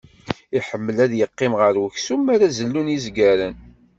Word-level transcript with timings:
Iḥemmel 0.57 0.97
ad 1.05 1.11
yeqqim 1.19 1.53
ɣer 1.59 1.73
uksum 1.85 2.21
m'ara 2.25 2.47
zellun 2.57 2.93
izgaren. 2.95 3.55